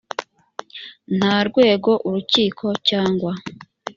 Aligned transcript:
nta 1.17 1.35
rwego 1.47 1.91
urukiko 2.07 2.65
cyangwa 2.87 3.31